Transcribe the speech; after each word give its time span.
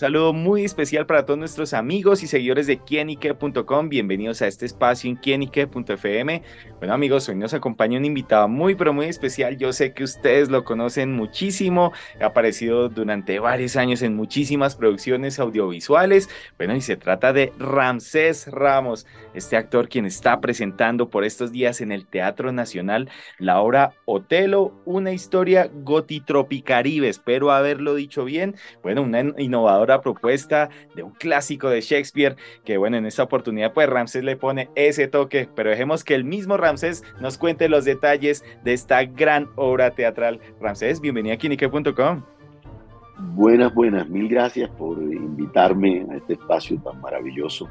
saludo 0.00 0.32
muy 0.32 0.64
especial 0.64 1.04
para 1.04 1.26
todos 1.26 1.38
nuestros 1.38 1.74
amigos 1.74 2.22
y 2.22 2.26
seguidores 2.26 2.66
de 2.66 2.78
quienique.com. 2.78 3.90
Bienvenidos 3.90 4.40
a 4.40 4.46
este 4.46 4.64
espacio 4.64 5.10
en 5.10 5.16
quienique.fm. 5.16 6.42
Bueno 6.78 6.94
amigos, 6.94 7.28
hoy 7.28 7.34
nos 7.34 7.52
acompaña 7.52 7.98
un 7.98 8.06
invitado 8.06 8.48
muy 8.48 8.74
pero 8.76 8.94
muy 8.94 9.04
especial. 9.04 9.58
Yo 9.58 9.74
sé 9.74 9.92
que 9.92 10.02
ustedes 10.02 10.48
lo 10.48 10.64
conocen 10.64 11.12
muchísimo. 11.12 11.92
Ha 12.18 12.24
aparecido 12.24 12.88
durante 12.88 13.40
varios 13.40 13.76
años 13.76 14.00
en 14.00 14.16
muchísimas 14.16 14.74
producciones 14.74 15.38
audiovisuales. 15.38 16.30
Bueno, 16.56 16.74
y 16.74 16.80
se 16.80 16.96
trata 16.96 17.34
de 17.34 17.52
Ramsés 17.58 18.46
Ramos, 18.50 19.06
este 19.34 19.58
actor 19.58 19.90
quien 19.90 20.06
está 20.06 20.40
presentando 20.40 21.10
por 21.10 21.24
estos 21.24 21.52
días 21.52 21.82
en 21.82 21.92
el 21.92 22.06
Teatro 22.06 22.52
Nacional 22.52 23.10
la 23.36 23.60
obra 23.60 23.92
Otelo, 24.06 24.72
una 24.86 25.12
historia 25.12 25.70
gotitropicaribe. 25.70 27.06
Espero 27.06 27.50
haberlo 27.50 27.94
dicho 27.94 28.24
bien. 28.24 28.56
Bueno, 28.82 29.02
una 29.02 29.20
innovadora 29.36 29.89
propuesta 29.98 30.70
de 30.94 31.02
un 31.02 31.10
clásico 31.10 31.68
de 31.68 31.80
Shakespeare, 31.80 32.36
que 32.64 32.76
bueno, 32.76 32.96
en 32.96 33.06
esta 33.06 33.24
oportunidad 33.24 33.72
pues 33.72 33.88
Ramsés 33.88 34.24
le 34.24 34.36
pone 34.36 34.70
ese 34.74 35.08
toque, 35.08 35.48
pero 35.54 35.70
dejemos 35.70 36.04
que 36.04 36.14
el 36.14 36.24
mismo 36.24 36.56
Ramsés 36.56 37.02
nos 37.20 37.38
cuente 37.38 37.68
los 37.68 37.84
detalles 37.84 38.44
de 38.62 38.72
esta 38.72 39.04
gran 39.04 39.48
obra 39.56 39.90
teatral. 39.90 40.40
Ramsés, 40.60 41.00
bienvenido 41.00 41.34
a 41.34 41.38
Kinique.com. 41.38 42.22
Buenas, 43.34 43.74
buenas, 43.74 44.08
mil 44.08 44.28
gracias 44.28 44.70
por 44.70 44.96
invitarme 44.98 46.06
a 46.10 46.16
este 46.16 46.34
espacio 46.34 46.80
tan 46.80 47.00
maravilloso. 47.00 47.68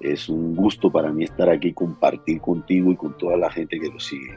Es 0.00 0.28
un 0.28 0.54
gusto 0.54 0.90
para 0.90 1.10
mí 1.10 1.24
estar 1.24 1.48
aquí, 1.48 1.72
compartir 1.72 2.40
contigo 2.40 2.90
y 2.90 2.96
con 2.96 3.16
toda 3.16 3.36
la 3.36 3.50
gente 3.50 3.80
que 3.80 3.88
lo 3.88 3.98
sigue. 3.98 4.36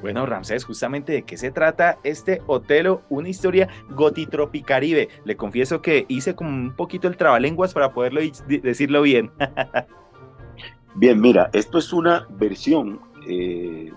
Bueno, 0.00 0.26
Ramsés, 0.26 0.64
justamente 0.64 1.12
de 1.12 1.22
qué 1.22 1.36
se 1.36 1.50
trata 1.50 1.98
este 2.04 2.42
Otelo, 2.46 3.02
una 3.08 3.28
historia 3.28 3.68
gotitropicaribe. 3.90 5.08
Le 5.24 5.36
confieso 5.36 5.80
que 5.80 6.04
hice 6.08 6.34
como 6.34 6.50
un 6.50 6.76
poquito 6.76 7.08
el 7.08 7.16
trabalenguas 7.16 7.72
para 7.72 7.92
poderlo 7.92 8.20
decirlo 8.46 9.02
bien. 9.02 9.30
bien, 10.94 11.20
mira, 11.20 11.48
esto 11.52 11.78
es 11.78 11.92
una 11.92 12.26
versión 12.30 13.00
eh, 13.28 13.90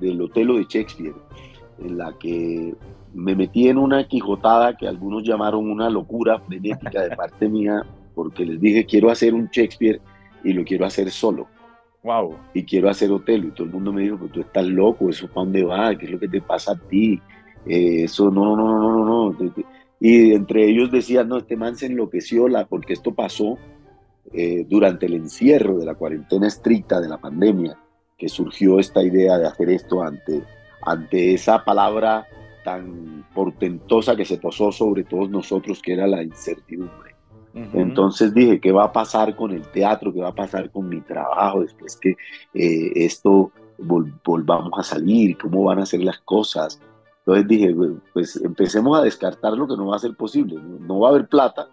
del 0.00 0.20
Otelo 0.20 0.56
de 0.56 0.64
Shakespeare, 0.64 1.14
en 1.78 1.98
la 1.98 2.12
que 2.18 2.74
me 3.14 3.34
metí 3.34 3.68
en 3.68 3.78
una 3.78 4.06
quijotada 4.06 4.76
que 4.76 4.86
algunos 4.86 5.22
llamaron 5.22 5.70
una 5.70 5.88
locura 5.88 6.40
frenética 6.40 7.02
de 7.02 7.16
parte 7.16 7.48
mía, 7.48 7.84
porque 8.14 8.44
les 8.44 8.60
dije 8.60 8.84
quiero 8.84 9.10
hacer 9.10 9.32
un 9.32 9.48
Shakespeare 9.50 10.00
y 10.44 10.52
lo 10.52 10.64
quiero 10.64 10.86
hacer 10.86 11.10
solo. 11.10 11.48
Y 12.54 12.64
quiero 12.64 12.88
hacer 12.88 13.10
hotel. 13.10 13.46
Y 13.46 13.50
todo 13.50 13.64
el 13.64 13.72
mundo 13.72 13.92
me 13.92 14.02
dijo, 14.02 14.16
pero 14.16 14.30
tú 14.30 14.40
estás 14.40 14.66
loco, 14.66 15.10
eso 15.10 15.26
para 15.28 15.44
dónde 15.44 15.64
va, 15.64 15.96
qué 15.96 16.06
es 16.06 16.10
lo 16.10 16.18
que 16.18 16.28
te 16.28 16.40
pasa 16.40 16.72
a 16.72 16.76
ti. 16.76 17.20
Eh, 17.66 18.04
eso 18.04 18.30
no, 18.30 18.56
no, 18.56 18.78
no, 18.78 19.04
no, 19.04 19.32
no. 19.32 19.54
Y 19.98 20.32
entre 20.32 20.68
ellos 20.68 20.90
decían, 20.90 21.28
no, 21.28 21.38
este 21.38 21.56
man 21.56 21.76
se 21.76 21.86
enloqueció 21.86 22.48
la, 22.48 22.66
porque 22.66 22.92
esto 22.92 23.14
pasó 23.14 23.58
eh, 24.32 24.64
durante 24.68 25.06
el 25.06 25.14
encierro 25.14 25.78
de 25.78 25.86
la 25.86 25.94
cuarentena 25.94 26.46
estricta 26.46 27.00
de 27.00 27.08
la 27.08 27.18
pandemia, 27.18 27.78
que 28.16 28.28
surgió 28.28 28.78
esta 28.78 29.02
idea 29.02 29.38
de 29.38 29.46
hacer 29.46 29.70
esto 29.70 30.02
ante, 30.02 30.42
ante 30.82 31.34
esa 31.34 31.64
palabra 31.64 32.26
tan 32.64 33.26
portentosa 33.34 34.16
que 34.16 34.24
se 34.24 34.38
posó 34.38 34.70
sobre 34.72 35.04
todos 35.04 35.30
nosotros, 35.30 35.80
que 35.82 35.92
era 35.94 36.06
la 36.06 36.22
incertidumbre. 36.22 37.15
Entonces 37.72 38.34
dije, 38.34 38.60
¿qué 38.60 38.70
va 38.70 38.84
a 38.84 38.92
pasar 38.92 39.34
con 39.34 39.50
el 39.50 39.62
teatro? 39.68 40.12
¿Qué 40.12 40.20
va 40.20 40.28
a 40.28 40.34
pasar 40.34 40.70
con 40.70 40.90
mi 40.90 41.00
trabajo 41.00 41.62
después 41.62 41.96
que 41.96 42.10
eh, 42.52 42.92
esto 42.94 43.50
volvamos 43.78 44.72
a 44.78 44.82
salir? 44.82 45.38
¿Cómo 45.38 45.64
van 45.64 45.78
a 45.78 45.86
ser 45.86 46.02
las 46.02 46.18
cosas? 46.18 46.78
Entonces 47.20 47.48
dije, 47.48 47.74
pues 48.12 48.36
empecemos 48.36 48.98
a 48.98 49.02
descartar 49.02 49.54
lo 49.54 49.66
que 49.66 49.76
no 49.76 49.86
va 49.86 49.96
a 49.96 50.00
ser 50.00 50.14
posible. 50.14 50.56
No 50.80 51.00
va 51.00 51.08
a 51.08 51.10
haber 51.12 51.28
plata, 51.28 51.70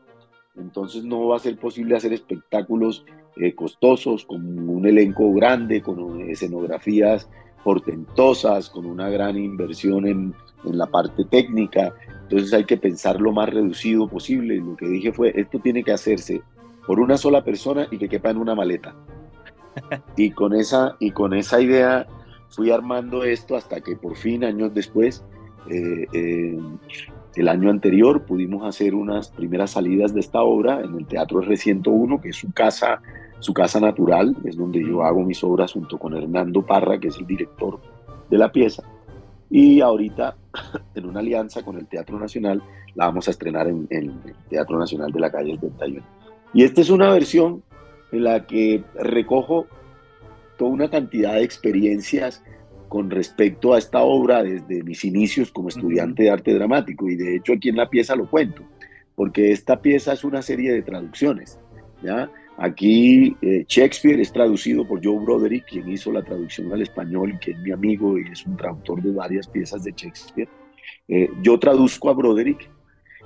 entonces 0.55 1.03
no 1.03 1.27
va 1.27 1.35
a 1.35 1.39
ser 1.39 1.57
posible 1.57 1.97
hacer 1.97 2.13
espectáculos 2.13 3.05
eh, 3.35 3.53
costosos, 3.53 4.25
con 4.25 4.69
un 4.69 4.87
elenco 4.87 5.33
grande, 5.33 5.81
con 5.81 6.21
escenografías 6.29 7.29
portentosas, 7.63 8.69
con 8.69 8.85
una 8.85 9.09
gran 9.09 9.37
inversión 9.37 10.07
en, 10.07 10.33
en 10.65 10.77
la 10.77 10.87
parte 10.87 11.23
técnica. 11.25 11.93
Entonces 12.23 12.53
hay 12.53 12.65
que 12.65 12.77
pensar 12.77 13.19
lo 13.19 13.31
más 13.31 13.49
reducido 13.49 14.07
posible. 14.07 14.57
Lo 14.57 14.75
que 14.75 14.87
dije 14.87 15.11
fue, 15.11 15.33
esto 15.35 15.59
tiene 15.59 15.83
que 15.83 15.91
hacerse 15.91 16.41
por 16.85 16.99
una 16.99 17.17
sola 17.17 17.43
persona 17.43 17.87
y 17.91 17.97
que 17.97 18.09
quepa 18.09 18.29
en 18.29 18.37
una 18.37 18.55
maleta. 18.55 18.95
Y 20.15 20.31
con 20.31 20.53
esa, 20.53 20.95
y 20.99 21.09
con 21.11 21.33
esa 21.33 21.59
idea 21.59 22.05
fui 22.49 22.69
armando 22.69 23.23
esto 23.23 23.55
hasta 23.55 23.81
que 23.81 23.95
por 23.95 24.15
fin, 24.15 24.43
años 24.43 24.71
después, 24.73 25.23
eh, 25.69 26.05
eh, 26.13 26.59
el 27.35 27.47
año 27.47 27.69
anterior 27.69 28.23
pudimos 28.23 28.65
hacer 28.65 28.93
unas 28.93 29.29
primeras 29.29 29.71
salidas 29.71 30.13
de 30.13 30.19
esta 30.19 30.41
obra 30.41 30.81
en 30.81 30.95
el 30.95 31.05
Teatro 31.05 31.41
R101, 31.41 32.21
que 32.21 32.29
es 32.29 32.35
su 32.35 32.51
casa, 32.51 33.01
su 33.39 33.53
casa 33.53 33.79
natural, 33.79 34.35
es 34.43 34.55
donde 34.55 34.81
yo 34.81 35.03
hago 35.03 35.23
mis 35.23 35.43
obras 35.43 35.73
junto 35.73 35.97
con 35.97 36.15
Hernando 36.15 36.65
Parra, 36.65 36.99
que 36.99 37.07
es 37.07 37.17
el 37.17 37.25
director 37.25 37.79
de 38.29 38.37
la 38.37 38.51
pieza. 38.51 38.83
Y 39.49 39.81
ahorita, 39.81 40.35
en 40.95 41.05
una 41.05 41.19
alianza 41.19 41.63
con 41.63 41.77
el 41.77 41.87
Teatro 41.87 42.19
Nacional, 42.19 42.61
la 42.95 43.05
vamos 43.05 43.27
a 43.27 43.31
estrenar 43.31 43.67
en, 43.67 43.87
el 43.89 44.13
Teatro 44.49 44.77
Nacional 44.77 45.11
de 45.11 45.19
la 45.19 45.31
calle 45.31 45.51
del 45.51 45.59
31. 45.59 46.05
Y 46.53 46.63
esta 46.63 46.81
es 46.81 46.89
una 46.89 47.11
versión 47.11 47.63
en 48.11 48.23
la 48.23 48.45
que 48.45 48.83
recojo 48.95 49.65
toda 50.57 50.71
una 50.71 50.89
cantidad 50.89 51.33
de 51.33 51.43
experiencias 51.43 52.43
con 52.93 53.09
respecto 53.09 53.73
a 53.73 53.79
esta 53.79 54.03
obra 54.03 54.43
desde 54.43 54.83
mis 54.83 55.03
inicios 55.03 55.51
como 55.51 55.69
estudiante 55.69 56.21
de 56.21 56.29
arte 56.29 56.53
dramático. 56.53 57.09
Y 57.09 57.15
de 57.15 57.37
hecho 57.37 57.53
aquí 57.53 57.69
en 57.69 57.77
la 57.77 57.89
pieza 57.89 58.15
lo 58.15 58.29
cuento, 58.29 58.61
porque 59.15 59.51
esta 59.51 59.81
pieza 59.81 60.13
es 60.13 60.23
una 60.23 60.43
serie 60.43 60.71
de 60.71 60.83
traducciones. 60.83 61.57
¿ya? 62.03 62.29
Aquí 62.55 63.35
eh, 63.41 63.65
Shakespeare 63.67 64.21
es 64.21 64.31
traducido 64.31 64.87
por 64.87 65.03
Joe 65.03 65.25
Broderick, 65.25 65.65
quien 65.65 65.89
hizo 65.89 66.11
la 66.11 66.21
traducción 66.21 66.71
al 66.71 66.83
español, 66.83 67.39
que 67.41 67.53
es 67.53 67.57
mi 67.57 67.71
amigo 67.71 68.19
y 68.19 68.27
es 68.31 68.45
un 68.45 68.57
traductor 68.57 69.01
de 69.01 69.11
varias 69.11 69.47
piezas 69.47 69.83
de 69.83 69.91
Shakespeare. 69.97 70.49
Eh, 71.07 71.31
yo 71.41 71.57
traduzco 71.57 72.11
a 72.11 72.13
Broderick 72.13 72.69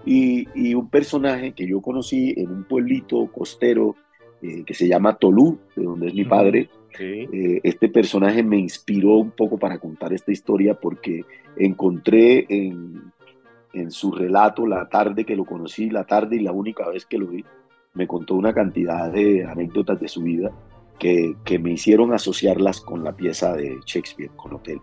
y, 0.06 0.74
un 0.76 0.90
personaje 0.90 1.52
que 1.52 1.68
yo 1.68 1.82
conocí 1.82 2.34
en 2.38 2.52
un 2.52 2.64
pueblito 2.64 3.30
costero 3.34 3.98
eh, 4.42 4.64
que 4.66 4.74
se 4.74 4.88
llama 4.88 5.18
Tolú, 5.18 5.60
de 5.76 5.84
donde 5.84 6.08
es 6.08 6.14
mi 6.14 6.26
padre. 6.26 6.70
este 7.00 7.90
personaje 7.90 8.42
me 8.42 8.58
inspiró 8.58 9.18
un 9.18 9.32
poco 9.32 9.58
para 9.58 9.78
contar 9.78 10.14
esta 10.14 10.32
historia 10.32 10.74
porque 10.74 11.24
encontré 11.56 12.46
en, 12.50 13.12
en 13.74 13.92
su 13.92 14.12
relato 14.12 14.66
la 14.66 14.88
tarde 14.90 15.26
que 15.26 15.36
lo 15.36 15.46
conocí, 15.46 15.90
la 15.90 16.06
tarde 16.06 16.38
y 16.38 16.40
la 16.40 16.52
única 16.52 16.88
vez 16.90 17.06
que 17.06 17.18
lo 17.18 17.28
vi, 17.28 17.44
me 17.94 18.08
contó 18.08 18.36
una 18.36 18.54
cantidad 18.54 19.12
de 19.12 19.46
anécdotas 19.46 20.00
de 20.00 20.08
su 20.08 20.22
vida 20.22 20.52
que, 21.00 21.36
que, 21.44 21.60
me 21.60 21.72
hicieron 21.72 22.14
asociarlas 22.14 22.82
con 22.82 23.04
la 23.04 23.16
pieza 23.16 23.54
de 23.54 23.78
Shakespeare, 23.86 24.32
con 24.36 24.54
Hotel. 24.54 24.80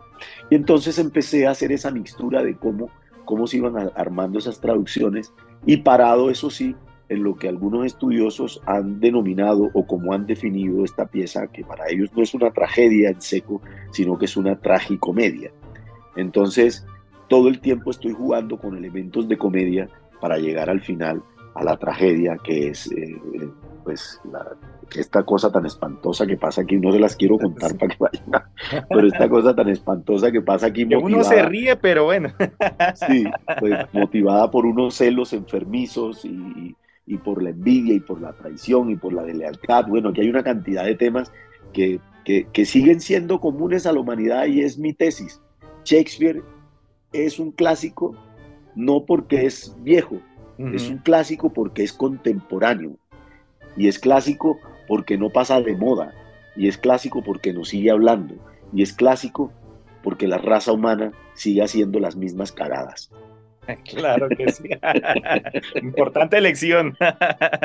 Y 0.50 0.54
entonces 0.54 0.98
empecé 0.98 1.46
a 1.46 1.50
hacer 1.50 1.72
esa 1.72 1.90
mixtura 1.90 2.42
de 2.42 2.56
cómo, 2.56 2.88
cómo 3.24 3.46
se 3.46 3.56
iban 3.56 3.90
armando 3.96 4.38
esas 4.38 4.60
traducciones 4.60 5.32
y 5.66 5.78
parado, 5.78 6.30
eso 6.30 6.50
sí, 6.50 6.76
en 7.08 7.22
lo 7.22 7.36
que 7.36 7.48
algunos 7.48 7.86
estudiosos 7.86 8.60
han 8.66 9.00
denominado 9.00 9.70
o 9.74 9.86
como 9.86 10.12
han 10.12 10.26
definido 10.26 10.84
esta 10.84 11.06
pieza, 11.06 11.46
que 11.48 11.64
para 11.64 11.88
ellos 11.88 12.10
no 12.16 12.22
es 12.22 12.34
una 12.34 12.50
tragedia 12.50 13.10
en 13.10 13.20
seco, 13.20 13.60
sino 13.90 14.18
que 14.18 14.24
es 14.24 14.36
una 14.36 14.58
tragicomedia. 14.58 15.52
Entonces, 16.16 16.86
todo 17.28 17.48
el 17.48 17.60
tiempo 17.60 17.90
estoy 17.90 18.12
jugando 18.12 18.58
con 18.58 18.76
elementos 18.76 19.28
de 19.28 19.36
comedia 19.36 19.88
para 20.20 20.38
llegar 20.38 20.70
al 20.70 20.80
final 20.80 21.22
a 21.54 21.62
la 21.62 21.76
tragedia 21.76 22.36
que 22.42 22.68
es 22.68 22.90
eh, 22.90 23.16
eh, 23.34 23.48
pues 23.84 24.20
esta 24.96 25.22
cosa 25.22 25.50
tan 25.52 25.66
espantosa 25.66 26.26
que 26.26 26.36
pasa 26.36 26.62
aquí, 26.62 26.76
no 26.76 26.92
se 26.92 26.98
las 26.98 27.16
quiero 27.16 27.38
contar 27.38 27.76
para 27.76 27.94
que 27.94 27.96
vayan, 27.98 28.44
pero 28.88 29.06
esta 29.06 29.28
cosa 29.28 29.54
tan 29.54 29.68
espantosa 29.68 30.30
que 30.32 30.40
pasa 30.40 30.66
aquí. 30.66 30.86
Que 30.94 30.96
uno 30.96 31.24
se 31.24 31.42
ríe, 31.42 31.76
pero 31.76 32.04
bueno. 32.04 32.30
Sí, 32.94 33.24
pues, 33.58 33.74
motivada 33.92 34.50
por 34.50 34.66
unos 34.66 34.94
celos 34.94 35.32
enfermizos 35.32 36.24
y, 36.24 36.76
y, 37.06 37.18
por 37.18 37.42
la 37.42 37.50
envidia 37.50 37.94
y 37.94 38.00
por 38.00 38.20
la 38.20 38.32
traición 38.32 38.90
y 38.90 38.96
por 38.96 39.12
la 39.12 39.22
deslealtad. 39.22 39.86
Bueno, 39.86 40.10
aquí 40.10 40.22
hay 40.22 40.30
una 40.30 40.42
cantidad 40.42 40.84
de 40.84 40.94
temas 40.94 41.32
que, 41.72 42.00
que, 42.24 42.46
que 42.52 42.64
siguen 42.64 43.00
siendo 43.00 43.40
comunes 43.40 43.86
a 43.86 43.92
la 43.92 44.00
humanidad 44.00 44.46
y 44.46 44.62
es 44.62 44.78
mi 44.78 44.92
tesis. 44.92 45.40
Shakespeare 45.84 46.42
es 47.12 47.38
un 47.38 47.52
clásico 47.52 48.16
no 48.74 49.04
porque 49.04 49.46
es 49.46 49.76
viejo, 49.82 50.20
es 50.58 50.88
un 50.88 50.98
clásico 50.98 51.52
porque 51.52 51.82
es 51.82 51.92
contemporáneo. 51.92 52.96
Y 53.76 53.88
es 53.88 53.98
clásico 53.98 54.58
porque 54.86 55.18
no 55.18 55.30
pasa 55.30 55.60
de 55.60 55.76
moda. 55.76 56.12
Y 56.56 56.68
es 56.68 56.78
clásico 56.78 57.22
porque 57.24 57.52
nos 57.52 57.68
sigue 57.68 57.90
hablando. 57.90 58.36
Y 58.72 58.82
es 58.82 58.92
clásico 58.92 59.52
porque 60.02 60.28
la 60.28 60.38
raza 60.38 60.72
humana 60.72 61.12
sigue 61.34 61.62
haciendo 61.62 61.98
las 61.98 62.14
mismas 62.14 62.52
cagadas. 62.52 63.10
Claro 63.84 64.28
que 64.28 64.50
sí. 64.50 64.68
Importante 65.82 66.36
elección. 66.36 66.96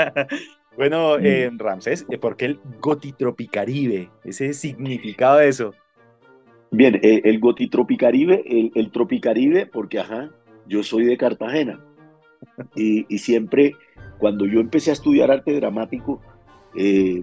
bueno, 0.77 1.17
eh, 1.17 1.49
Ramsés, 1.55 2.05
¿por 2.21 2.37
qué 2.37 2.45
el 2.45 2.59
gotitropicaribe? 2.79 4.09
Ese 4.23 4.53
significado 4.53 5.37
de 5.37 5.49
eso. 5.49 5.73
Bien, 6.71 6.95
eh, 7.01 7.21
el 7.25 7.39
gotitropicaribe, 7.39 8.43
el, 8.45 8.71
el 8.75 8.91
tropicaribe, 8.91 9.65
porque 9.65 9.99
ajá, 9.99 10.29
yo 10.67 10.83
soy 10.83 11.05
de 11.05 11.17
Cartagena 11.17 11.79
y, 12.75 13.17
siempre 13.17 13.75
cuando 14.17 14.45
yo 14.45 14.59
empecé 14.59 14.89
a 14.89 14.93
estudiar 14.93 15.31
arte 15.31 15.53
dramático, 15.55 16.21
eh, 16.75 17.21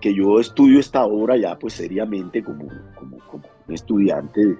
que 0.00 0.14
yo 0.14 0.40
estudio 0.40 0.80
esta 0.80 1.04
obra 1.04 1.36
ya 1.36 1.58
pues 1.58 1.74
seriamente 1.74 2.42
como, 2.42 2.68
como, 2.94 3.18
un 3.68 3.74
estudiante 3.74 4.56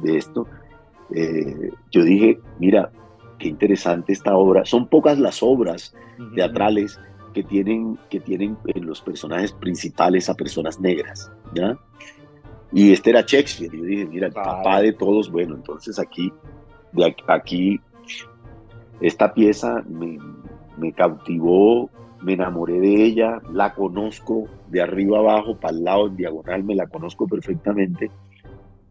de, 0.00 0.16
esto, 0.16 0.46
eh, 1.14 1.70
yo 1.90 2.02
dije, 2.02 2.38
mira, 2.58 2.90
qué 3.38 3.48
interesante 3.48 4.12
esta 4.12 4.36
obra. 4.36 4.64
Son 4.64 4.88
pocas 4.88 5.18
las 5.18 5.42
obras 5.42 5.94
teatrales 6.34 6.98
que 7.34 7.42
tienen, 7.42 7.98
que 8.08 8.20
tienen 8.20 8.56
en 8.66 8.86
los 8.86 9.00
personajes 9.02 9.52
principales 9.52 10.28
a 10.30 10.34
personas 10.34 10.80
negras, 10.80 11.30
¿ya? 11.54 11.78
Y 12.72 12.92
este 12.92 13.10
era 13.10 13.20
Shakespeare. 13.20 13.76
Yo 13.76 13.84
dije, 13.84 14.06
mira, 14.06 14.26
el 14.28 14.32
papá 14.32 14.80
de 14.80 14.92
todos, 14.92 15.30
bueno, 15.30 15.54
entonces 15.54 15.98
aquí, 15.98 16.32
de 16.92 17.14
aquí, 17.28 17.80
esta 19.00 19.32
pieza 19.32 19.84
me, 19.88 20.18
me 20.78 20.92
cautivó, 20.92 21.90
me 22.22 22.32
enamoré 22.32 22.80
de 22.80 23.04
ella, 23.04 23.40
la 23.52 23.74
conozco 23.74 24.48
de 24.68 24.82
arriba 24.82 25.18
abajo, 25.18 25.56
para 25.56 25.76
el 25.76 25.84
lado, 25.84 26.06
en 26.08 26.16
diagonal, 26.16 26.64
me 26.64 26.74
la 26.74 26.86
conozco 26.86 27.26
perfectamente. 27.26 28.10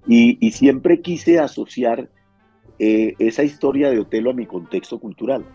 Y, 0.08 0.38
y 0.46 0.52
siempre 0.52 1.02
quise 1.02 1.40
asociar 1.40 2.10
eh, 2.78 3.16
esa 3.20 3.44
historia 3.44 3.90
de 3.90 4.00
Otelo 4.00 4.32
a 4.32 4.34
mi 4.34 4.46
contexto 4.46 5.00
cultural. 5.00 5.46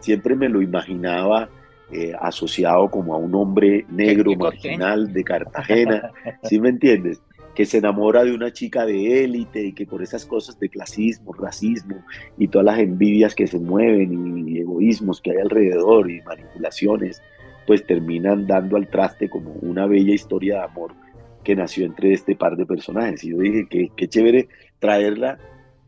Siempre 0.00 0.34
me 0.34 0.48
lo 0.48 0.62
imaginaba 0.62 1.50
eh, 1.92 2.12
asociado 2.18 2.90
como 2.90 3.14
a 3.14 3.18
un 3.18 3.34
hombre 3.34 3.84
negro, 3.90 4.34
marginal 4.34 5.12
de 5.12 5.22
Cartagena, 5.22 6.10
¿sí 6.44 6.58
me 6.58 6.70
entiendes? 6.70 7.20
Que 7.54 7.66
se 7.66 7.78
enamora 7.78 8.24
de 8.24 8.34
una 8.34 8.52
chica 8.52 8.86
de 8.86 9.22
élite 9.22 9.62
y 9.62 9.72
que 9.74 9.86
por 9.86 10.02
esas 10.02 10.24
cosas 10.24 10.58
de 10.58 10.70
clasismo, 10.70 11.34
racismo 11.34 11.96
y 12.38 12.48
todas 12.48 12.64
las 12.64 12.78
envidias 12.78 13.34
que 13.34 13.46
se 13.46 13.58
mueven 13.58 14.48
y, 14.48 14.58
egoísmos 14.58 15.20
que 15.20 15.32
hay 15.32 15.38
alrededor 15.38 16.10
y 16.10 16.22
manipulaciones, 16.22 17.22
pues 17.66 17.86
terminan 17.86 18.46
dando 18.46 18.76
al 18.76 18.88
traste 18.88 19.28
como 19.28 19.52
una 19.60 19.86
bella 19.86 20.14
historia 20.14 20.56
de 20.56 20.64
amor 20.64 21.03
que 21.44 21.54
nació 21.54 21.86
entre 21.86 22.12
este 22.12 22.34
par 22.34 22.56
de 22.56 22.66
personajes. 22.66 23.22
Y 23.24 23.30
yo 23.30 23.38
dije 23.38 23.66
que 23.68 23.90
qué 23.96 24.08
chévere 24.08 24.48
traerla 24.78 25.38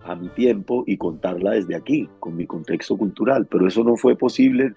a 0.05 0.14
mi 0.14 0.29
tiempo 0.29 0.85
y 0.87 0.97
contarla 0.97 1.53
desde 1.53 1.75
aquí, 1.75 2.08
con 2.20 2.37
mi 2.37 2.47
contexto 2.47 2.97
cultural, 2.97 3.47
pero 3.47 3.67
eso 3.67 3.82
no 3.82 3.97
fue 3.97 4.17
posible 4.17 4.75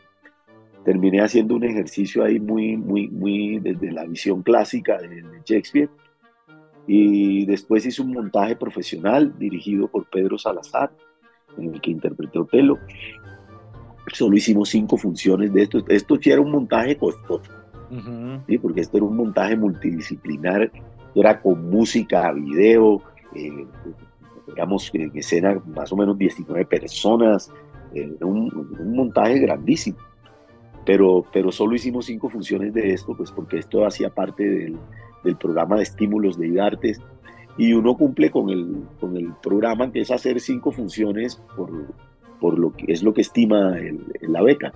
terminé 0.83 1.21
haciendo 1.21 1.55
un 1.55 1.63
ejercicio 1.63 2.23
ahí 2.23 2.39
muy, 2.39 2.77
muy, 2.77 3.09
muy 3.09 3.59
desde 3.59 3.91
la 3.91 4.05
visión 4.05 4.41
clásica 4.41 4.97
de, 4.97 5.23
Shakespeare. 5.45 5.89
Y 6.87 7.45
después 7.45 7.85
hice 7.85 8.01
un 8.01 8.11
montaje 8.11 8.55
profesional 8.55 9.37
dirigido 9.37 9.87
por 9.87 10.09
Pedro 10.09 10.37
Salazar, 10.37 10.91
en 11.57 11.75
el 11.75 11.81
que 11.81 11.91
interpreté 11.91 12.39
Otelo. 12.39 12.79
Solo 14.11 14.35
hicimos 14.35 14.69
cinco 14.69 14.97
funciones 14.97 15.53
de 15.53 15.63
esto. 15.63 15.85
Esto 15.87 16.17
sí 16.19 16.31
era 16.31 16.41
un 16.41 16.51
montaje 16.51 16.97
costoso, 16.97 17.51
¿sí? 18.47 18.57
porque 18.57 18.81
esto 18.81 18.97
era 18.97 19.05
un 19.05 19.17
montaje 19.17 19.55
multidisciplinar, 19.55 20.71
era 21.15 21.41
con 21.41 21.69
música, 21.69 22.31
video, 22.31 23.01
eh, 23.35 23.65
digamos, 24.47 24.89
en 24.93 25.11
escena 25.15 25.61
más 25.75 25.91
o 25.91 25.97
menos 25.97 26.17
19 26.17 26.65
personas, 26.65 27.51
eh, 27.93 28.11
un, 28.21 28.75
un 28.79 28.95
montaje 28.95 29.39
grandísimo 29.39 29.97
pero, 30.89 31.23
pero 31.31 31.51
solo 31.51 31.75
hicimos 31.75 32.05
cinco 32.05 32.29
funciones 32.29 32.73
de 32.73 32.93
esto, 32.93 33.15
pues 33.15 33.31
porque 33.31 33.59
esto 33.59 33.85
hacía 33.85 34.09
parte 34.09 34.43
del, 34.43 34.77
del 35.23 35.35
programa 35.35 35.75
de 35.77 35.83
estímulos 35.83 36.35
de 36.35 36.47
IDARTES 36.47 36.99
y 37.59 37.73
uno 37.73 37.95
cumple 37.95 38.31
con 38.31 38.49
el, 38.49 38.85
con 38.99 39.15
el 39.15 39.31
programa 39.41 39.91
que 39.91 40.01
es 40.01 40.09
hacer 40.09 40.39
cinco 40.39 40.71
funciones 40.71 41.35
por, 41.55 41.69
por 42.39 42.57
lo 42.57 42.71
que 42.73 42.91
es 42.91 43.03
lo 43.03 43.13
que 43.13 43.21
estima 43.21 43.77
el, 43.77 44.03
la 44.21 44.41
beca. 44.41 44.73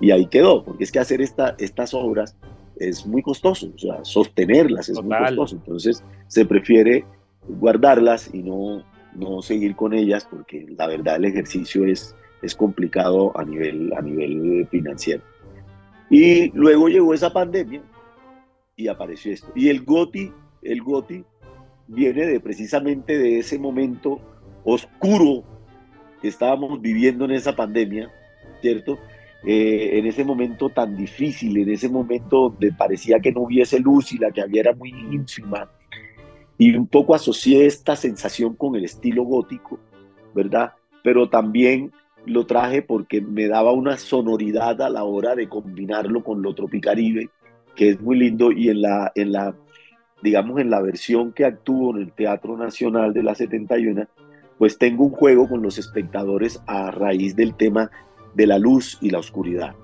Y 0.00 0.10
ahí 0.10 0.26
quedó, 0.26 0.64
porque 0.64 0.84
es 0.84 0.92
que 0.92 0.98
hacer 0.98 1.20
esta, 1.20 1.54
estas 1.58 1.92
obras 1.94 2.36
es 2.76 3.06
muy 3.06 3.22
costoso, 3.22 3.72
o 3.74 3.78
sea, 3.78 4.04
sostenerlas 4.04 4.88
es 4.88 5.02
muy 5.02 5.16
costoso. 5.16 5.56
Entonces 5.56 6.02
se 6.28 6.44
prefiere 6.44 7.04
guardarlas 7.48 8.32
y 8.32 8.42
no, 8.42 8.84
no 9.14 9.42
seguir 9.42 9.74
con 9.74 9.94
ellas 9.94 10.26
porque 10.30 10.66
la 10.76 10.86
verdad 10.86 11.16
el 11.16 11.24
ejercicio 11.24 11.84
es, 11.84 12.14
es 12.42 12.54
complicado 12.54 13.36
a 13.38 13.44
nivel, 13.44 13.92
a 13.94 14.02
nivel 14.02 14.66
financiero. 14.70 15.22
Y 16.10 16.50
luego 16.52 16.88
llegó 16.88 17.12
esa 17.12 17.32
pandemia 17.32 17.82
y 18.76 18.88
apareció 18.88 19.32
esto. 19.32 19.48
Y 19.54 19.68
el 19.68 19.84
GOTI, 19.84 20.32
el 20.62 20.82
GOTI 20.82 21.24
viene 21.88 22.26
de 22.26 22.40
precisamente 22.40 23.18
de 23.18 23.40
ese 23.40 23.58
momento 23.58 24.20
oscuro 24.64 25.42
que 26.22 26.28
estábamos 26.28 26.80
viviendo 26.80 27.24
en 27.24 27.32
esa 27.32 27.54
pandemia, 27.54 28.10
¿cierto? 28.60 28.98
Eh, 29.46 29.98
en 29.98 30.06
ese 30.06 30.24
momento 30.24 30.68
tan 30.68 30.96
difícil, 30.96 31.56
en 31.58 31.70
ese 31.70 31.88
momento 31.88 32.50
donde 32.50 32.72
parecía 32.72 33.20
que 33.20 33.32
no 33.32 33.42
hubiese 33.42 33.78
luz 33.78 34.12
y 34.12 34.18
la 34.18 34.30
que 34.30 34.42
había 34.42 34.62
era 34.62 34.74
muy 34.74 34.90
ínfima. 34.90 35.70
Y 36.56 36.74
un 36.74 36.88
poco 36.88 37.14
asocié 37.14 37.66
esta 37.66 37.94
sensación 37.94 38.56
con 38.56 38.74
el 38.74 38.84
estilo 38.84 39.22
gótico, 39.22 39.78
¿verdad? 40.34 40.72
Pero 41.04 41.28
también 41.28 41.92
lo 42.26 42.46
traje 42.46 42.82
porque 42.82 43.20
me 43.20 43.46
daba 43.46 43.72
una 43.72 43.96
sonoridad 43.96 44.82
a 44.82 44.90
la 44.90 45.04
hora 45.04 45.36
de 45.36 45.48
combinarlo 45.48 46.24
con 46.24 46.42
lo 46.42 46.54
tropicaribe, 46.54 47.30
que 47.76 47.90
es 47.90 48.00
muy 48.00 48.18
lindo, 48.18 48.50
y 48.50 48.68
en 48.70 48.82
la, 48.82 49.12
en 49.14 49.30
la 49.30 49.54
digamos, 50.22 50.60
en 50.60 50.70
la 50.70 50.82
versión 50.82 51.32
que 51.32 51.44
actúo 51.44 51.94
en 51.94 52.02
el 52.02 52.12
Teatro 52.12 52.56
Nacional 52.56 53.12
de 53.12 53.22
la 53.22 53.34
71, 53.34 54.06
pues 54.58 54.78
tengo 54.78 55.04
un 55.04 55.12
juego 55.12 55.48
con 55.48 55.62
los 55.62 55.78
espectadores 55.78 56.60
a 56.66 56.90
raíz 56.90 57.36
del 57.36 57.54
tema 57.54 57.90
de 58.38 58.46
la 58.46 58.56
luz 58.56 58.98
y 59.00 59.10
la 59.10 59.18
oscuridad, 59.18 59.74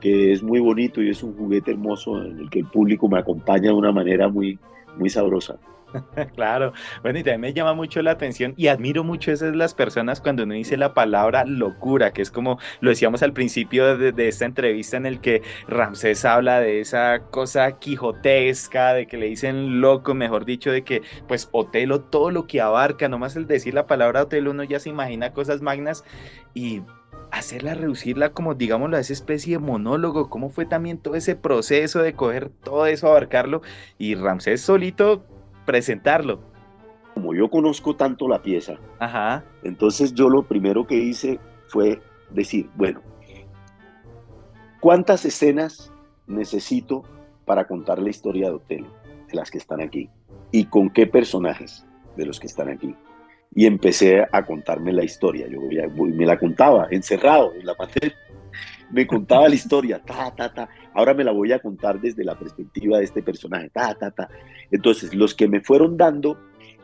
que 0.00 0.32
es 0.32 0.42
muy 0.42 0.60
bonito 0.60 1.02
y 1.02 1.10
es 1.10 1.22
un 1.22 1.36
juguete 1.36 1.72
hermoso 1.72 2.24
en 2.24 2.38
el 2.38 2.50
que 2.50 2.60
el 2.60 2.66
público 2.66 3.06
me 3.06 3.18
acompaña 3.18 3.68
de 3.68 3.74
una 3.74 3.92
manera 3.92 4.28
muy, 4.28 4.58
muy 4.96 5.10
sabrosa. 5.10 5.58
Claro, 6.34 6.72
bueno, 7.02 7.18
y 7.18 7.22
también 7.22 7.40
me 7.40 7.52
llama 7.54 7.72
mucho 7.72 8.02
la 8.02 8.10
atención 8.10 8.52
y 8.56 8.66
admiro 8.68 9.04
mucho 9.04 9.32
esas 9.32 9.56
las 9.56 9.74
personas 9.74 10.20
cuando 10.20 10.42
uno 10.42 10.54
dice 10.54 10.76
la 10.76 10.92
palabra 10.92 11.44
locura, 11.46 12.12
que 12.12 12.20
es 12.20 12.30
como 12.30 12.58
lo 12.80 12.90
decíamos 12.90 13.22
al 13.22 13.32
principio 13.32 13.96
de, 13.96 14.28
esta 14.28 14.44
entrevista 14.44 14.98
en 14.98 15.06
el 15.06 15.20
que 15.20 15.42
Ramsés 15.66 16.24
habla 16.26 16.60
de 16.60 16.80
esa 16.80 17.20
cosa 17.30 17.78
quijotesca, 17.78 18.92
de 18.92 19.06
que 19.06 19.16
le 19.16 19.26
dicen 19.26 19.80
loco, 19.80 20.14
mejor 20.14 20.44
dicho, 20.44 20.70
de 20.70 20.82
que 20.82 21.02
pues 21.26 21.48
Otelo 21.52 22.02
todo 22.02 22.30
lo 22.30 22.46
que 22.46 22.60
abarca, 22.60 23.08
nomás 23.08 23.36
el 23.36 23.46
decir 23.46 23.74
la 23.74 23.86
palabra 23.86 24.22
Otelo 24.22 24.50
uno 24.50 24.64
ya 24.64 24.78
se 24.80 24.90
imagina 24.90 25.32
cosas 25.32 25.62
magnas 25.62 26.04
y 26.52 26.82
hacerla, 27.38 27.74
reducirla 27.74 28.30
como, 28.30 28.54
digámoslo, 28.54 28.96
a 28.96 29.00
esa 29.00 29.12
especie 29.12 29.54
de 29.54 29.58
monólogo, 29.58 30.28
cómo 30.28 30.50
fue 30.50 30.66
también 30.66 30.98
todo 30.98 31.14
ese 31.14 31.36
proceso 31.36 32.00
de 32.00 32.14
coger 32.14 32.50
todo 32.50 32.86
eso, 32.86 33.08
abarcarlo, 33.08 33.62
y 33.98 34.14
Ramsés 34.14 34.60
solito 34.60 35.24
presentarlo. 35.64 36.40
Como 37.14 37.34
yo 37.34 37.50
conozco 37.50 37.96
tanto 37.96 38.28
la 38.28 38.42
pieza, 38.42 38.74
Ajá. 38.98 39.44
entonces 39.62 40.14
yo 40.14 40.28
lo 40.28 40.44
primero 40.44 40.86
que 40.86 40.96
hice 40.96 41.40
fue 41.66 42.00
decir, 42.30 42.70
bueno, 42.76 43.00
¿cuántas 44.80 45.24
escenas 45.24 45.92
necesito 46.26 47.02
para 47.44 47.66
contar 47.66 47.98
la 47.98 48.10
historia 48.10 48.48
de 48.48 48.54
Otelo, 48.54 48.88
de 49.28 49.34
las 49.34 49.50
que 49.50 49.58
están 49.58 49.80
aquí? 49.80 50.10
¿Y 50.52 50.66
con 50.66 50.90
qué 50.90 51.06
personajes 51.06 51.84
de 52.16 52.26
los 52.26 52.38
que 52.38 52.46
están 52.46 52.68
aquí? 52.68 52.94
Y 53.54 53.66
empecé 53.66 54.26
a 54.30 54.44
contarme 54.44 54.92
la 54.92 55.04
historia. 55.04 55.46
Yo 55.48 55.60
me 55.96 56.26
la 56.26 56.38
contaba 56.38 56.86
encerrado 56.90 57.54
en 57.54 57.66
la 57.66 57.74
materia 57.78 58.14
me 58.90 59.06
contaba 59.06 59.48
la 59.48 59.54
historia, 59.54 60.00
ta, 60.00 60.34
ta, 60.34 60.52
ta. 60.52 60.68
Ahora 60.94 61.14
me 61.14 61.24
la 61.24 61.32
voy 61.32 61.52
a 61.52 61.58
contar 61.58 62.00
desde 62.00 62.24
la 62.24 62.38
perspectiva 62.38 62.98
de 62.98 63.04
este 63.04 63.22
personaje, 63.22 63.70
ta, 63.70 63.94
ta, 63.94 64.10
ta. 64.10 64.28
Entonces, 64.70 65.14
los 65.14 65.34
que 65.34 65.48
me 65.48 65.60
fueron 65.60 65.96
dando 65.96 66.38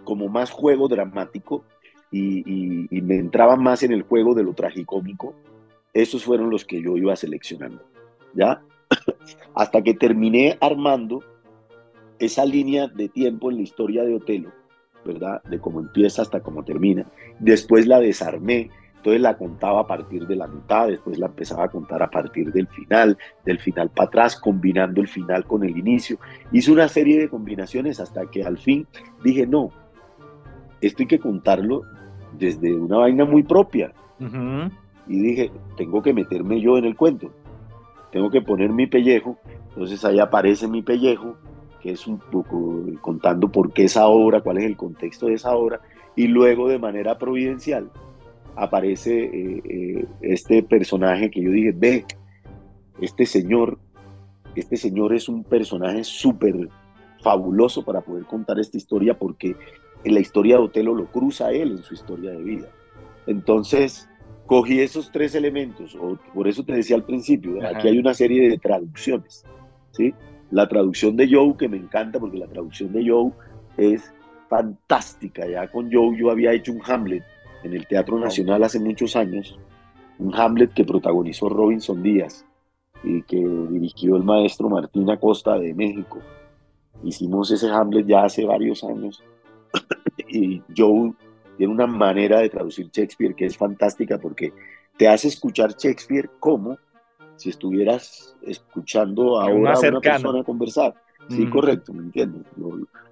como 0.04 0.28
más 0.28 0.50
juego 0.50 0.88
dramático 0.88 1.64
y, 2.10 2.86
me 3.02 3.16
entraban 3.16 3.62
más 3.62 3.82
en 3.82 3.92
el 3.92 4.02
juego 4.02 4.34
de 4.34 4.44
lo 4.44 4.54
tragicómico, 4.54 5.34
esos 5.92 6.24
fueron 6.24 6.50
los 6.50 6.64
que 6.64 6.82
yo 6.82 6.96
iba 6.96 7.16
seleccionando, 7.16 7.82
¿ya? 8.34 8.62
Hasta 9.54 9.82
que 9.82 9.94
terminé 9.94 10.56
armando 10.60 11.22
esa 12.18 12.44
línea 12.44 12.86
de 12.86 13.08
tiempo 13.08 13.50
en 13.50 13.56
la 13.56 13.62
historia 13.62 14.04
de 14.04 14.14
Otelo, 14.14 14.52
¿verdad? 15.04 15.42
De 15.44 15.58
cómo 15.58 15.80
empieza 15.80 16.22
hasta 16.22 16.40
cómo 16.40 16.64
termina. 16.64 17.06
Después 17.38 17.86
la 17.86 18.00
desarmé 18.00 18.70
entonces 19.04 19.20
la 19.20 19.36
contaba 19.36 19.80
a 19.80 19.86
partir 19.86 20.26
de 20.26 20.34
la 20.34 20.46
mitad, 20.46 20.88
después 20.88 21.18
la 21.18 21.26
empezaba 21.26 21.64
a 21.64 21.68
contar 21.68 22.02
a 22.02 22.08
partir 22.08 22.50
del 22.50 22.66
final, 22.68 23.18
del 23.44 23.58
final 23.58 23.90
para 23.90 24.08
atrás, 24.08 24.40
combinando 24.40 25.02
el 25.02 25.08
final 25.08 25.44
con 25.44 25.62
el 25.62 25.76
inicio. 25.76 26.16
Hice 26.52 26.72
una 26.72 26.88
serie 26.88 27.20
de 27.20 27.28
combinaciones 27.28 28.00
hasta 28.00 28.24
que 28.30 28.44
al 28.44 28.56
fin 28.56 28.86
dije, 29.22 29.46
no, 29.46 29.68
esto 30.80 31.02
hay 31.02 31.06
que 31.06 31.18
contarlo 31.18 31.82
desde 32.32 32.74
una 32.74 32.96
vaina 32.96 33.26
muy 33.26 33.42
propia. 33.42 33.92
Y 35.06 35.20
dije, 35.20 35.52
tengo 35.76 36.00
que 36.00 36.14
meterme 36.14 36.62
yo 36.62 36.78
en 36.78 36.86
el 36.86 36.96
cuento, 36.96 37.30
tengo 38.10 38.30
que 38.30 38.40
poner 38.40 38.70
mi 38.70 38.86
pellejo. 38.86 39.36
Entonces 39.68 40.02
ahí 40.06 40.18
aparece 40.18 40.66
mi 40.66 40.80
pellejo, 40.80 41.36
que 41.82 41.90
es 41.90 42.06
un 42.06 42.18
poco 42.18 42.73
contando 43.00 43.50
por 43.50 43.72
qué 43.72 43.84
esa 43.84 44.06
obra, 44.06 44.40
cuál 44.40 44.58
es 44.58 44.64
el 44.64 44.76
contexto 44.76 45.26
de 45.26 45.34
esa 45.34 45.54
obra, 45.54 45.80
y 46.16 46.28
luego 46.28 46.68
de 46.68 46.78
manera 46.78 47.18
providencial 47.18 47.90
aparece 48.56 49.24
eh, 49.24 49.62
eh, 49.64 50.06
este 50.20 50.62
personaje 50.62 51.30
que 51.30 51.42
yo 51.42 51.50
dije, 51.50 51.72
ve, 51.74 52.04
este 53.00 53.26
señor, 53.26 53.78
este 54.54 54.76
señor 54.76 55.14
es 55.14 55.28
un 55.28 55.44
personaje 55.44 56.04
súper 56.04 56.68
fabuloso 57.22 57.84
para 57.84 58.00
poder 58.00 58.24
contar 58.26 58.58
esta 58.60 58.76
historia 58.76 59.18
porque 59.18 59.56
en 60.04 60.14
la 60.14 60.20
historia 60.20 60.56
de 60.56 60.62
Otelo 60.62 60.94
lo 60.94 61.06
cruza 61.06 61.50
él 61.50 61.72
en 61.72 61.82
su 61.82 61.94
historia 61.94 62.30
de 62.30 62.42
vida. 62.42 62.68
Entonces, 63.26 64.08
cogí 64.46 64.80
esos 64.80 65.10
tres 65.10 65.34
elementos, 65.34 65.96
o 65.96 66.18
por 66.34 66.46
eso 66.46 66.64
te 66.64 66.74
decía 66.74 66.96
al 66.96 67.04
principio, 67.04 67.66
aquí 67.66 67.88
hay 67.88 67.98
una 67.98 68.12
serie 68.12 68.48
de 68.48 68.58
traducciones, 68.58 69.44
¿sí? 69.92 70.14
La 70.54 70.68
traducción 70.68 71.16
de 71.16 71.28
Joe, 71.28 71.56
que 71.56 71.68
me 71.68 71.76
encanta 71.76 72.20
porque 72.20 72.38
la 72.38 72.46
traducción 72.46 72.92
de 72.92 73.04
Joe 73.04 73.32
es 73.76 74.14
fantástica. 74.48 75.48
Ya 75.48 75.66
con 75.66 75.92
Joe 75.92 76.16
yo 76.16 76.30
había 76.30 76.52
hecho 76.52 76.70
un 76.70 76.80
Hamlet 76.86 77.24
en 77.64 77.74
el 77.74 77.88
Teatro 77.88 78.20
Nacional 78.20 78.62
hace 78.62 78.78
muchos 78.78 79.16
años, 79.16 79.58
un 80.20 80.32
Hamlet 80.32 80.72
que 80.72 80.84
protagonizó 80.84 81.48
Robinson 81.48 82.04
Díaz 82.04 82.46
y 83.02 83.22
que 83.22 83.36
dirigió 83.36 84.14
el 84.14 84.22
maestro 84.22 84.68
Martín 84.68 85.10
Acosta 85.10 85.58
de 85.58 85.74
México. 85.74 86.20
Hicimos 87.02 87.50
ese 87.50 87.68
Hamlet 87.68 88.06
ya 88.06 88.22
hace 88.22 88.44
varios 88.44 88.84
años 88.84 89.24
y 90.28 90.62
Joe 90.76 91.14
tiene 91.56 91.72
una 91.72 91.88
manera 91.88 92.38
de 92.38 92.48
traducir 92.48 92.90
Shakespeare 92.92 93.34
que 93.34 93.46
es 93.46 93.56
fantástica 93.56 94.18
porque 94.18 94.52
te 94.96 95.08
hace 95.08 95.26
escuchar 95.26 95.74
Shakespeare 95.76 96.30
como 96.38 96.78
si 97.36 97.50
estuvieras 97.50 98.36
escuchando 98.42 99.40
a 99.40 99.46
una 99.46 99.74
persona 99.74 100.44
conversar. 100.44 100.94
Sí, 101.28 101.46
correcto, 101.46 101.92
¿me 101.92 102.02
entiendes? 102.02 102.42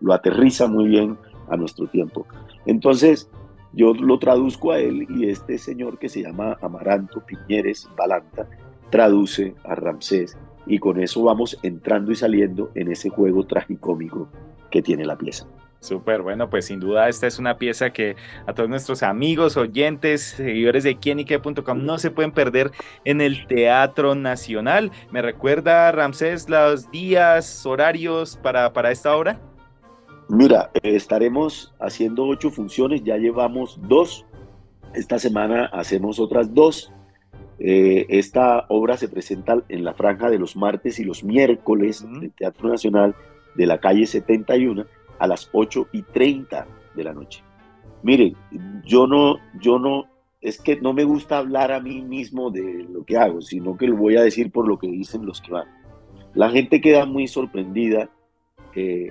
lo, 0.01 0.13
aterriza 0.13 0.67
muy 0.67 0.89
bien 0.89 1.17
a 1.49 1.57
nuestro 1.57 1.87
tiempo. 1.87 2.27
Entonces, 2.67 3.31
yo 3.73 3.95
lo 3.95 4.19
traduzco 4.19 4.73
a 4.73 4.79
él 4.79 5.07
y 5.09 5.29
este 5.29 5.57
señor 5.57 5.99
que 5.99 6.09
se 6.09 6.23
llama 6.23 6.59
Amaranto 6.61 7.25
Piñeres 7.25 7.89
Balanta 7.97 8.47
traduce 8.91 9.55
a 9.65 9.75
Ramsés 9.75 10.37
y 10.67 10.79
con 10.79 11.01
eso 11.01 11.23
vamos 11.23 11.59
entrando 11.63 12.13
y 12.13 12.17
saliendo 12.17 12.71
en 12.75 12.93
ese 12.93 13.09
juego 13.09 13.47
tragicómico 13.47 14.29
que 14.71 14.83
tiene 14.83 15.07
la 15.07 15.17
pieza. 15.17 15.47
Súper, 15.83 16.23
bueno, 16.23 16.49
pues 16.49 16.67
sin 16.67 16.79
duda 16.79 17.09
esta 17.09 17.27
es 17.27 17.41
una 17.41 17.59
pieza 17.59 17.91
que 17.91 18.15
a 18.47 18.53
todos 18.53 18.69
nuestros 18.69 19.03
amigos, 19.03 19.57
oyentes, 19.57 20.23
seguidores 20.23 20.85
de 20.85 20.95
quienique.com 20.97 21.85
no 21.85 21.99
se 21.99 22.13
pueden 22.13 22.31
perder 22.31 22.71
en 23.05 23.21
el 23.21 23.49
Teatro 23.49 24.15
Nacional. 24.15 24.93
¿Me 25.11 25.23
recuerda, 25.23 25.91
Ramsés, 25.91 26.49
los 26.49 26.89
días, 26.93 27.67
horarios 27.67 28.37
para, 28.37 28.73
para 28.73 28.93
esta 28.93 29.17
obra? 29.17 29.41
Mira, 30.29 30.71
estaremos 30.85 31.75
haciendo 31.81 32.27
ocho 32.27 32.53
funciones, 32.53 33.03
ya 33.03 33.17
llevamos 33.17 33.81
dos. 33.83 34.25
Esta 34.95 35.19
semana 35.19 35.65
hacemos 35.73 36.21
otras 36.21 36.55
dos. 36.55 36.93
Eh, 37.59 38.07
esta 38.09 38.67
obra 38.69 38.97
se 38.97 39.09
presenta 39.09 39.65
en 39.69 39.83
la 39.83 39.95
franja 39.95 40.31
de 40.31 40.39
los 40.39 40.55
martes 40.55 41.01
y 41.01 41.05
los 41.05 41.25
miércoles 41.25 42.07
del 42.09 42.31
Teatro 42.31 42.69
Nacional 42.69 43.17
de 43.57 43.67
la 43.67 43.79
calle 43.79 44.07
71 44.07 44.87
a 45.23 45.29
las 45.29 45.49
8 45.53 45.87
y 45.93 46.03
30 46.03 46.67
de 46.97 47.05
la 47.05 47.15
noche. 47.15 47.45
Miren, 48.03 48.35
yo 48.85 49.07
no, 49.07 49.37
yo 49.61 49.79
no, 49.79 50.07
es 50.41 50.61
que 50.61 50.81
no 50.81 50.93
me 50.93 51.05
gusta 51.05 51.39
hablar 51.39 51.71
a 51.71 51.79
mí 51.79 52.03
mismo 52.03 52.51
de 52.51 52.89
lo 52.91 53.05
que 53.05 53.17
hago, 53.17 53.41
sino 53.41 53.77
que 53.77 53.87
lo 53.87 53.97
voy 53.97 54.17
a 54.17 54.23
decir 54.23 54.51
por 54.51 54.67
lo 54.67 54.81
que 54.81 54.89
dicen 54.89 55.25
los 55.25 55.41
que 55.41 55.53
van. 55.53 55.69
La 56.35 56.51
gente 56.51 56.81
queda 56.81 57.07
muy 57.07 57.29
sorprendida, 57.29 58.11
eh, 58.75 59.11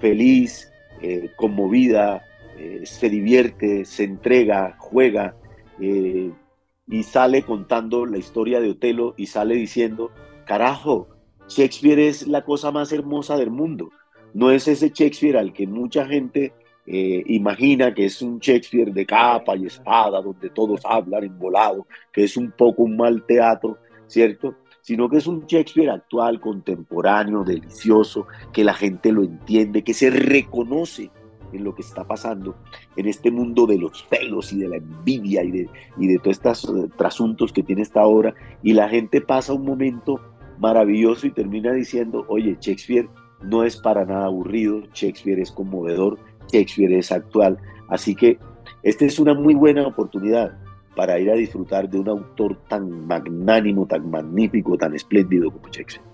feliz, 0.00 0.72
eh, 1.00 1.30
conmovida, 1.36 2.22
eh, 2.58 2.80
se 2.82 3.08
divierte, 3.08 3.84
se 3.84 4.02
entrega, 4.02 4.74
juega 4.80 5.36
y 5.78 7.02
sale 7.04 7.42
contando 7.42 8.06
la 8.06 8.18
historia 8.18 8.60
de 8.60 8.70
Otelo 8.70 9.14
y 9.16 9.26
sale 9.26 9.54
diciendo, 9.54 10.10
carajo, 10.46 11.06
Shakespeare 11.46 12.00
es 12.00 12.26
la 12.26 12.44
cosa 12.44 12.72
más 12.72 12.90
hermosa 12.90 13.36
del 13.36 13.52
mundo 13.52 13.90
no 14.34 14.50
es 14.50 14.68
ese 14.68 14.90
Shakespeare 14.90 15.36
al 15.36 15.52
que 15.52 15.66
mucha 15.66 16.06
gente 16.06 16.52
eh, 16.86 17.22
imagina 17.26 17.94
que 17.94 18.04
es 18.06 18.20
un 18.20 18.38
Shakespeare 18.38 18.92
de 18.92 19.06
capa 19.06 19.56
y 19.56 19.66
espada, 19.66 20.20
donde 20.20 20.50
todos 20.50 20.80
hablan 20.84 21.24
en 21.24 21.38
volado, 21.38 21.86
que 22.12 22.24
es 22.24 22.36
un 22.36 22.50
poco 22.50 22.82
un 22.82 22.96
mal 22.96 23.24
teatro, 23.24 23.78
¿cierto? 24.06 24.56
Sino 24.82 25.08
que 25.08 25.16
es 25.16 25.26
un 25.26 25.46
Shakespeare 25.46 25.88
actual, 25.88 26.40
contemporáneo, 26.40 27.42
delicioso, 27.42 28.26
que 28.52 28.64
la 28.64 28.74
gente 28.74 29.12
lo 29.12 29.22
entiende, 29.22 29.82
que 29.82 29.94
se 29.94 30.10
reconoce 30.10 31.10
en 31.52 31.64
lo 31.64 31.74
que 31.74 31.82
está 31.82 32.04
pasando 32.04 32.56
en 32.96 33.06
este 33.06 33.30
mundo 33.30 33.66
de 33.66 33.78
los 33.78 34.04
celos 34.10 34.52
y 34.52 34.58
de 34.58 34.68
la 34.68 34.76
envidia 34.76 35.44
y 35.44 35.50
de, 35.52 35.70
y 35.96 36.08
de 36.08 36.18
todos 36.18 36.36
estos 36.36 36.64
eh, 36.64 36.88
trasuntos 36.96 37.52
que 37.52 37.62
tiene 37.62 37.82
esta 37.82 38.04
obra. 38.04 38.34
Y 38.62 38.72
la 38.72 38.88
gente 38.88 39.20
pasa 39.20 39.52
un 39.52 39.64
momento 39.64 40.20
maravilloso 40.58 41.26
y 41.26 41.30
termina 41.30 41.72
diciendo, 41.72 42.24
oye, 42.28 42.58
Shakespeare 42.60 43.08
no 43.44 43.64
es 43.64 43.76
para 43.76 44.04
nada 44.04 44.26
aburrido, 44.26 44.82
Shakespeare 44.92 45.40
es 45.40 45.52
conmovedor, 45.52 46.18
Shakespeare 46.52 46.98
es 46.98 47.12
actual, 47.12 47.58
así 47.88 48.14
que 48.14 48.38
esta 48.82 49.04
es 49.04 49.18
una 49.18 49.34
muy 49.34 49.54
buena 49.54 49.86
oportunidad 49.86 50.56
para 50.94 51.18
ir 51.18 51.30
a 51.30 51.34
disfrutar 51.34 51.88
de 51.88 51.98
un 51.98 52.08
autor 52.08 52.56
tan 52.68 53.06
magnánimo, 53.06 53.86
tan 53.86 54.10
magnífico, 54.10 54.76
tan 54.76 54.94
espléndido 54.94 55.50
como 55.50 55.68
Shakespeare. 55.68 56.13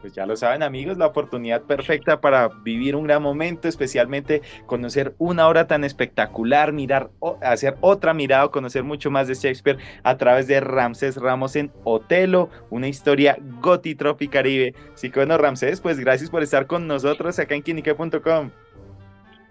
Pues 0.00 0.12
ya 0.12 0.26
lo 0.26 0.36
saben 0.36 0.62
amigos, 0.62 0.96
la 0.96 1.06
oportunidad 1.06 1.62
perfecta 1.62 2.20
para 2.20 2.48
vivir 2.48 2.94
un 2.94 3.04
gran 3.04 3.20
momento, 3.20 3.66
especialmente 3.66 4.42
conocer 4.66 5.14
una 5.18 5.48
obra 5.48 5.66
tan 5.66 5.82
espectacular, 5.82 6.72
mirar, 6.72 7.10
hacer 7.42 7.76
otra 7.80 8.14
mirada, 8.14 8.48
conocer 8.48 8.84
mucho 8.84 9.10
más 9.10 9.26
de 9.26 9.34
Shakespeare 9.34 9.78
a 10.04 10.16
través 10.16 10.46
de 10.46 10.60
Ramsés 10.60 11.16
Ramos 11.16 11.56
en 11.56 11.72
Otelo, 11.82 12.48
una 12.70 12.86
historia 12.86 13.38
goti 13.60 13.96
caribe. 14.30 14.74
Así 14.94 15.10
que 15.10 15.18
bueno, 15.18 15.36
Ramsés, 15.36 15.80
pues 15.80 15.98
gracias 15.98 16.30
por 16.30 16.44
estar 16.44 16.68
con 16.68 16.86
nosotros 16.86 17.36
acá 17.40 17.56
en 17.56 17.62
quinique.com. 17.62 18.50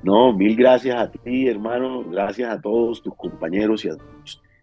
No, 0.03 0.31
mil 0.31 0.55
gracias 0.55 0.95
a 0.95 1.11
ti, 1.11 1.47
hermano, 1.47 2.05
gracias 2.05 2.49
a 2.49 2.61
todos 2.61 3.01
tus 3.01 3.15
compañeros 3.15 3.83
y 3.83 3.89
a, 3.89 3.97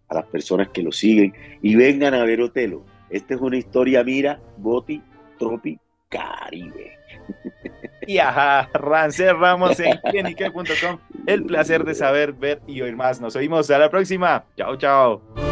a 0.07 0.15
las 0.15 0.25
personas 0.25 0.69
que 0.69 0.81
lo 0.81 0.91
siguen 0.91 1.33
y 1.61 1.75
vengan 1.75 2.15
a 2.15 2.23
ver 2.23 2.41
Otelo. 2.41 2.83
Esta 3.11 3.35
es 3.35 3.41
una 3.41 3.57
historia, 3.57 4.03
mira, 4.03 4.39
goti 4.57 5.03
Tropi 5.37 5.79
Caribe. 6.09 6.97
Y 8.07 8.19
ajá, 8.19 8.69
Rancé 8.73 9.33
Ramos 9.33 9.79
en 9.79 9.97
clinique.com. 10.09 10.99
El 11.25 11.45
placer 11.45 11.83
de 11.83 11.95
saber, 11.95 12.33
ver 12.33 12.61
y 12.67 12.81
oír 12.81 12.95
más. 12.95 13.19
Nos 13.19 13.35
oímos 13.35 13.69
a 13.71 13.79
la 13.79 13.89
próxima. 13.89 14.45
Chao, 14.55 14.75
chao. 14.77 15.44